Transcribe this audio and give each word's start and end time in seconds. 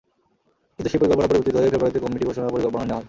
কিন্তু 0.75 0.89
সেই 0.91 0.99
পরিকল্পনা 1.01 1.27
পরিবর্তিত 1.31 1.55
হয়ে 1.59 1.71
ফেব্রুয়ারিতে 1.73 2.03
কমিটি 2.03 2.23
ঘোষণার 2.29 2.53
পরিকল্পনা 2.55 2.81
নেওয়া 2.83 2.93
হয়। 2.93 2.99